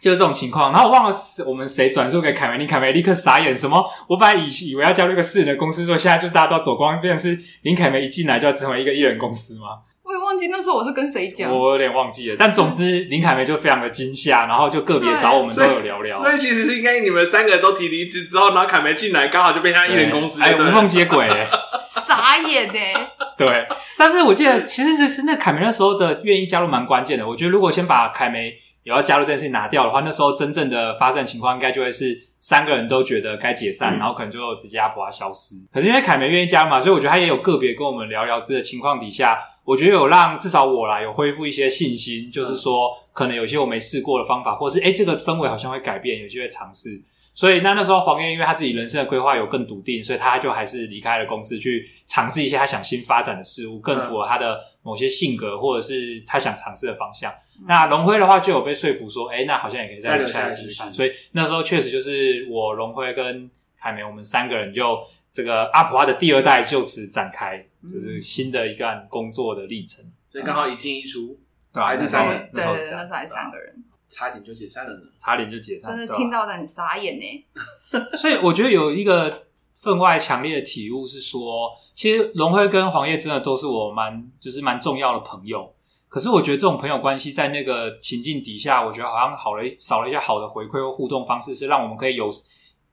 [0.02, 3.86] 就是这种情况，然后我忘了是我们谁转述给凯梅，林凯梅立刻傻眼，什么？
[4.08, 9.80] 我本来以以为要加入一个四人的公司，说现在就大家都走光，变成是林凯梅一进来就要成为一个一人公司吗？
[10.10, 12.36] 我也忘记那时候我是跟谁讲，我有点忘记了。
[12.36, 16.18] 但总之，林凯梅就非常的惊吓，然后就个别找我们都有聊聊。
[16.18, 21.30] 所以，所以其实是应该你们三个人都提离职之后，然后凯梅进来，刚好就被他一人公司，哎，无缝接轨，
[22.08, 23.12] 傻眼哎。
[23.38, 23.68] 对，
[24.00, 27.28] 但是我记得其实就是那凯梅那时候的愿意加入蛮关键的。
[27.28, 28.56] 我觉得如果先把凯梅。
[28.90, 35.56] 有要加入这件事情拿掉的话，那时候真正的发展情况应该就会是三个人都觉得该解散，嗯、然后可能就直接阿普蛙消失。
[35.72, 47.00] 可是因为凯梅愿意加入嘛，所以我觉得他也有个别跟我们聊聊这的情况底下，我觉得有让至少我啦有恢复一些信心，就是说可能有些我没试过的方法，或是诶这个氛围好像会改变，有机会尝试。
[47.36, 57.34] 所以那那时候黄燕因为他自己人生的规划有更笃定，所以他就还是离开了公司去尝试一些他想新发展的事物，更符合他的某些性格或者是他想尝试的方向。
[57.68, 60.92] 那龙辉的话就有被说服说，哎、欸，那好像也可以再留下来试试看。
[60.92, 64.98] 所以那时候确实就是我龙辉跟凯梅，我们三个人就
[65.32, 70.04] 这个阿普阿的第二代就此展开，就是新的一段工作的历程。
[70.32, 71.38] 所以刚好一进一出，
[71.74, 77.46] 对，还是三个人，对对，那时候还是三个人，差点就解散了呢，差点就解散，真的听到的很傻眼呢。
[78.18, 79.48] 所以我觉得有一个
[79.82, 85.74] 分外强烈的体悟是说，其实龙辉跟黄叶真的都是我蛮就是蛮重要的朋友。
[86.10, 92.30] 可是我觉得这种朋友关系在那个情境底下，我觉得好像好了少了一些好的回馈或互动方式，是让我们可以有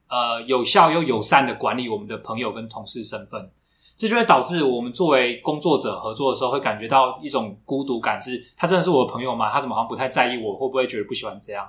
[0.07, 3.51] 呃有效又友善的管理我们的朋友跟同事身份。
[3.97, 9.51] 这就会导致我们作为工作者合作的时候，会感觉到一种孤独感，是他真的是我的朋友吗？
[9.51, 10.53] 他怎么好像不太在意我？
[10.53, 11.67] 会不会觉得不喜欢这样？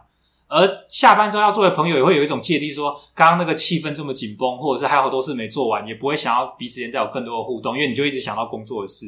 [0.49, 9.07] 而下班之后要作为朋友，也会有一种芥蒂，说刚刚那个气氛这么紧绷，或者是还有好多事没做完，也不会想要彼此间再有更多的互动，因为你就一直想到工作的事。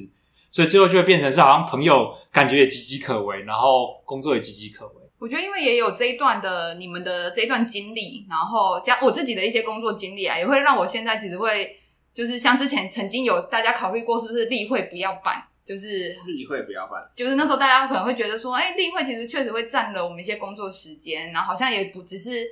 [0.53, 4.92] 所以最后就会变成是好像朋友感觉也岌岌可危，然后工作也岌岌可危。
[5.18, 11.76] 我觉得因为也有这一段的你们的这一段经历，然后加我自己的一些工作经历啊，也会让我现在其实会
[12.12, 22.45] 就是像之前曾经有大家考虑过是不是例会不要办，就是例会不要办，就是那时候大家可能会觉得说，哎，例会其实确实会占了我们一些工作时间，然后好像也不只是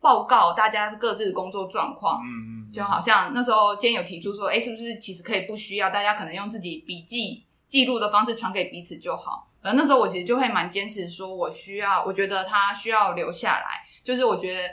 [0.00, 2.30] 报告大家各自的工作状况，嗯
[2.68, 2.72] 嗯。
[2.72, 9.48] 就好像那时候，今天有提出说，哎，是不是其实可以不需要大家可能用自己笔记记录的方式传给彼此就好？
[9.60, 13.82] 而那时候我其实就会蛮坚持说，我需要，我觉得他需要留下来。
[14.04, 14.68] 就是我觉得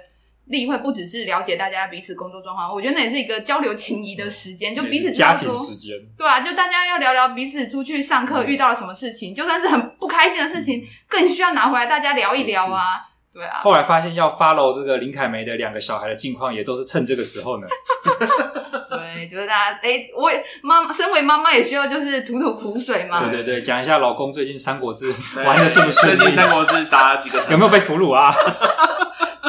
[0.49, 13.05] 例会不只是了解大家彼此工作状况，我觉得那也是一个交流情谊的时间，就彼此家庭时间，对啊，就大家要聊聊彼此出去上课遇到了什么事情，就算是很不开心的事情，更需要拿回来大家聊一聊啊。
[13.31, 17.67] 对啊，后来发现要 follow 这个林凯梅的两个小孩的近况，也都是趁这个时候呢。
[18.89, 20.31] 对，就是大家哎，我
[20.63, 23.21] 妈妈身为妈妈也需要就是吐吐苦水嘛。
[23.21, 25.13] 对对对，讲一下老公最近三国志
[25.45, 26.17] 玩的是不顺利？
[26.17, 28.33] 最近三国志打了几个，有没有被俘虏啊？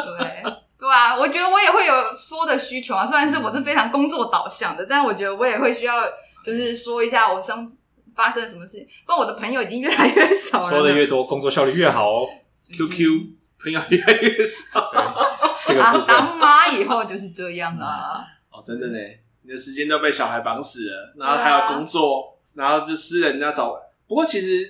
[0.91, 3.07] 对对啊，我觉得我也会有说的需求啊。
[3.07, 6.03] 虽然是我是非常工作导向的，但我觉得我也会需要
[6.45, 7.75] 就是说一下我生
[8.15, 8.87] 发生了什么事情。
[9.05, 12.27] 不然我的朋友已经越来越少了，说的越多，工作效率越好哦。
[12.71, 13.39] QQ。
[13.63, 14.89] 朋友越来越少，
[15.67, 18.25] 这个啊，当妈以后就是这样啊。
[18.49, 18.97] 哦，真的呢，
[19.43, 23.79] 你的时间都被小孩绑死了，然后还要工作，然后就私人要找。
[24.07, 24.67] 不过其实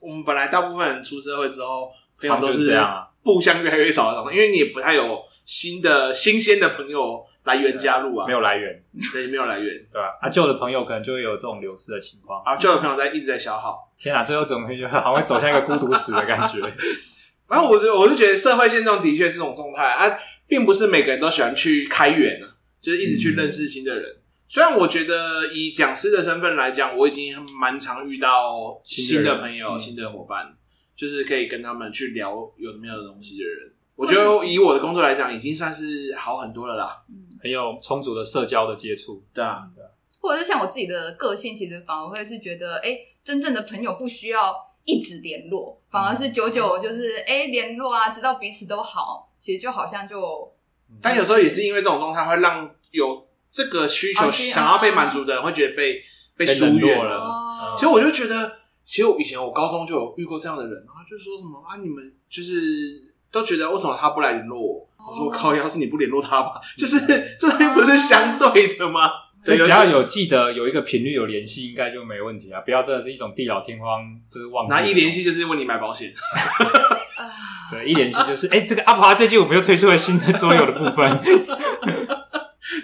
[0.00, 8.82] 我们本来大部分人出社会之后，朋友都是这样啊，互相越来越少的因为你也不太有新的新鲜的朋友来源加入啊，没有来源，
[9.12, 10.18] 对，没有来源， 对吧？
[10.20, 13.92] 啊，旧的朋友可能就会有这种流失的情况啊，旧的朋友在一直在消耗。
[13.98, 16.58] 天啊，最后怎么会觉得好像会走向一个孤独死的感觉？
[17.48, 20.16] 然后我就我就觉得社会现状的确是这种状态啊，
[20.46, 22.46] 并不是每个人都喜欢去开源呢，
[22.80, 24.04] 就是一直去认识新的人。
[24.04, 30.56] 嗯、虽然我觉得以讲师的身份来讲，我已经蛮常遇到新的朋友、新的伙伴，嗯、
[30.96, 33.72] 就是可以跟他们去聊有没有东西的人。
[34.02, 37.02] 我觉得以我的工作来讲，已经算是好很多了啦。
[37.08, 39.22] 嗯，很有充足的社交的接触。
[39.32, 39.88] 对啊，对啊。
[40.20, 50.52] 或者是像我自己的个性，其实反而会是觉得，哎，真正的朋友不需要一直联络，反而是久久就是哎联络啊，知道彼此都好，其实就好像就。
[51.00, 56.02] 但有时候也是因为这种状态，会让有这个需求想要被满足的人，会觉得被
[56.36, 57.18] 被疏远了。
[57.18, 58.50] 哦、其实我就觉得，
[58.84, 63.11] 其实我以前我高中就有遇过这样的人，然后就说什么啊，你们就是。
[63.32, 64.88] 都觉得为什么他不来联络我？
[64.98, 67.00] 我说靠，要是你不联络他吧， 就是
[67.36, 69.10] 这东西不是相对的吗？
[69.42, 72.60] 所以只要有记得有一个频率有联系，应该就没问题啊！
[72.60, 74.00] 不要真的是一种地老天荒，
[74.32, 74.70] 就是忘记。
[74.70, 76.12] 那一联系就是问你买保险。
[77.68, 81.20] 对，一联系就是哎、欸，这个阿普啊，最近我们又推出了新的桌游的部分。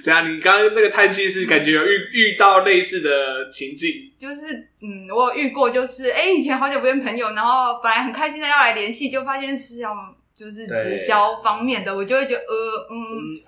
[0.03, 0.29] 怎样？
[0.29, 3.93] 你刚刚那个叹气是感觉有遇遇到类似的情境？
[4.19, 9.95] 就是嗯，我有遇过，就是哎、欸，以前好久不见朋友，然后本来很开心的要来联系，就发现是要。
[10.39, 12.97] 就是直销方面的，我就会觉得呃嗯，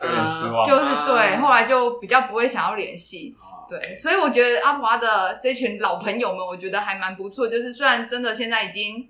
[0.03, 7.47] 有点失望，就是对，后来就比较不会想要联系，啊、对，所以我觉得阿华的这群老朋友们，我觉得还蛮不错。
[7.47, 9.09] 就是虽然真的现在已经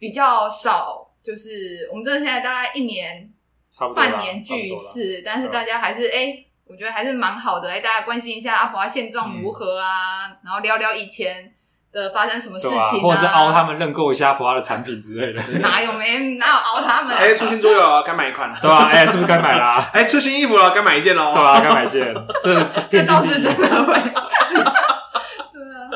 [0.00, 3.32] 比较少，就是我们真的现在大概一年
[3.94, 11.54] 半年聚一次，但是大家还是哎、欸，我觉得还是蛮好的，哎，大家关心一下阿普蛙现状如何啊，嗯、然后聊聊以前。
[11.92, 17.14] 的发生什么事情、啊啊，或者是凹他们认购一下普蛙的产品之类的， 哪有没哪有凹他们？
[17.14, 18.88] 哎、欸，出新桌游啊，该买一款了，对吧、啊？
[18.90, 19.90] 哎、欸，是不是该买啦？
[19.92, 22.54] 哎、欸，出新衣服了，该买一件喽，对啊，该买一件， 这
[22.90, 23.92] 这倒是真的会，
[25.52, 25.90] 对啊，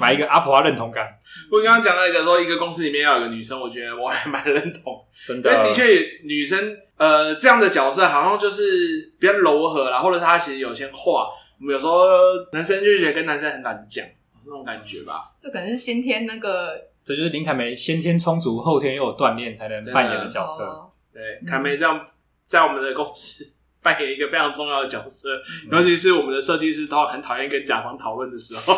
[0.00, 1.06] 买一个阿普蛙认同感。
[1.50, 5.84] 我刚刚讲到一个说，一个公司里面要有个女生，我觉得我还蛮认同，真的，因为的确
[6.24, 11.28] 女生呃这样的角色好像就是比较柔和啦，或者是她其实有些话，
[11.60, 12.06] 我们有时候
[12.52, 14.02] 男生就觉得跟男生很难讲。
[14.44, 16.74] 那种感觉吧，这可能是先天那个，
[17.04, 20.64] 这就是林凯梅先天充足，后天又有锻炼才能扮演的角色。
[20.64, 22.04] 哦、对，凯梅这样
[22.46, 23.44] 在我们的公司
[23.82, 25.28] 扮演一个非常重要的角色，
[25.70, 28.74] 嗯、尤其是我们的设计师都很讨厌跟甲方讨论的时候，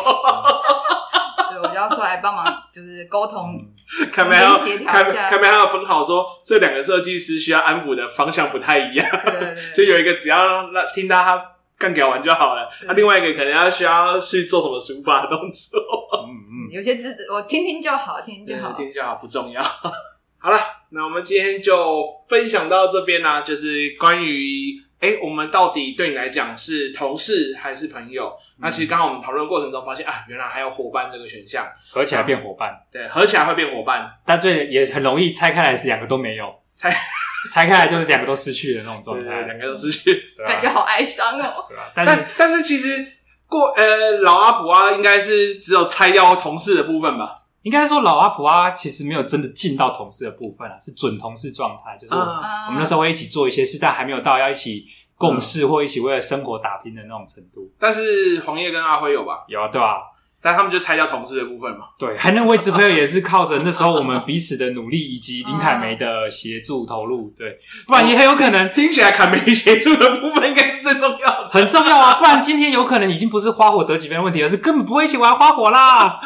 [1.51, 3.59] 对，我就要出来帮忙，就是沟通。
[4.11, 11.54] 凯梅要凯凯梅还要分好说，这两个设计师需要安抚的方向不太一样，对对对， 就有一个只要让听到他。
[11.77, 12.69] 干掉完就好了。
[12.83, 15.79] 那、啊、另外一个可能要需要去做什么书法动作。
[16.25, 19.61] 嗯嗯，有些字我听听就好，听听就好，听听就好，不重要。
[20.37, 20.57] 好了，
[20.89, 28.27] 那我们今天就分享到这边啦、啊，就是关于哎、欸，我们到底对你来讲是同事还是朋友？
[28.57, 32.79] 嗯、那其实刚刚我们讨论过程中发现啊，原来还有伙伴这个选项，合起来变伙伴、嗯。
[32.93, 36.45] 对，合起来会变伙伴，但最也很容易拆开来是两个都没有
[36.77, 36.95] 拆。
[37.53, 41.63] 拆开来就是两个都失去的那种状态，两个都失去， 感觉好哀伤哦。
[41.69, 41.83] 对啊？
[41.93, 43.05] 但是但是其实
[43.45, 47.43] 过呃老阿普啊应该是只有拆掉同事的部分吧？
[47.61, 54.83] 应该说老阿普啊其实没有真的进到同事的部分啊，是准同事状态，就是我们那时候会一起做一些事，但还没有到要一起
[55.15, 57.71] 共事或一起为了生活打拼的那种程度。
[57.79, 59.45] 但是黄叶跟阿辉有吧？
[59.47, 59.97] 有啊，对吧？
[60.45, 61.87] 但他们就拆掉同事的部分嘛？
[61.97, 67.33] 对，还能维持朋友 也是靠着那时候我们彼此的努力以及林凯梅的协助投入。
[67.35, 72.13] 对，不然也很有可能听起来凯梅协助的部分应该是最重要的，很重要啊！
[72.19, 76.19] 不然今天有可能已经不是花火得几分的问题，而是根本不会一起玩花火啦。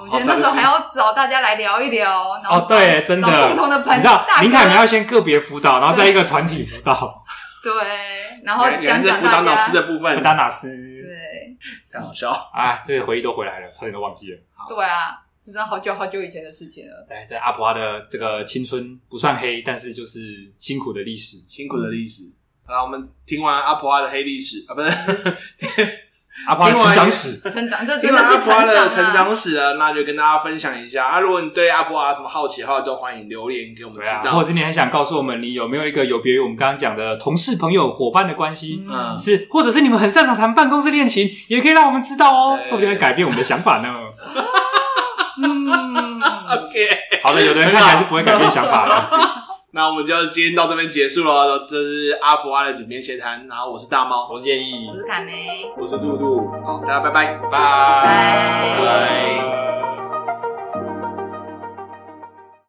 [0.00, 7.24] 我觉得那时候还要找大家来聊一聊，然后哦，对，真的共同的朋友，你知道林凯梅要先个别辅导，然后再一个团体辅导。
[7.66, 10.94] 对，然后讲讲是辅导老师的部分，辅导老师。
[11.90, 12.78] 太好笑啊！
[12.86, 14.38] 这些回忆都回来了，差点都忘记了。
[14.68, 17.04] 对啊，真的好久好久以前的事情了。
[17.08, 22.24] 对，在阿婆阿的这个青春不算黑，但是就是辛苦的历史，辛苦的历史。
[22.64, 24.90] 好，我们听完阿婆阿的黑历史啊，不是。
[26.46, 31.20] 阿普蛙成长史， 成长，这听完阿普蛙的成长史啊，那就跟大家分享一下啊。
[31.20, 34.32] 如果你对阿婆啊什么好奇的话，都欢迎留言给我们知道。
[34.32, 38.84] 或者是你很想告诉我们，你有没有一个有别于我们刚刚讲的同事、朋友、伙伴的关系？
[38.88, 43.94] 嗯，是，或者是你们很擅长谈办公室恋情，也可以让我们知道哦，说不定会改变我们的想法呢。
[45.42, 46.20] 嗯
[46.50, 46.88] ，OK，
[47.22, 48.94] 好的，有的人看起来是不会改变想法的。
[49.76, 51.58] 那我们就今天到这边结束了。
[51.68, 56.50] 这是阿婆阿的井边闲谈，然后我是大猫，我是建议，我是凯梅，我是杜杜。
[56.64, 57.50] 好，大家拜拜，拜
[58.80, 59.65] 拜。